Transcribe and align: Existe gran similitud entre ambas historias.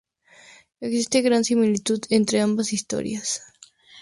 Existe 0.79 1.21
gran 1.21 1.43
similitud 1.43 2.01
entre 2.09 2.41
ambas 2.41 2.73
historias. 2.73 3.43